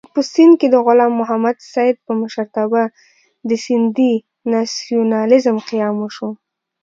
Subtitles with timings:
[0.13, 2.83] په سېند کې د غلام محمد سید په مشرتابه
[3.49, 4.13] د سېندي
[4.51, 6.29] ناسیونالېزم قیام وشو.